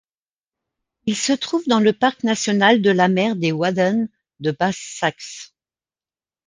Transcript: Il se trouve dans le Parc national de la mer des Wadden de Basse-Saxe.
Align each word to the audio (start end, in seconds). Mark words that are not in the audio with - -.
Il 1.05 1.15
se 1.15 1.31
trouve 1.31 1.67
dans 1.67 1.79
le 1.79 1.93
Parc 1.93 2.23
national 2.23 2.81
de 2.81 2.89
la 2.89 3.07
mer 3.07 3.35
des 3.35 3.51
Wadden 3.51 4.09
de 4.39 4.49
Basse-Saxe. 4.49 5.53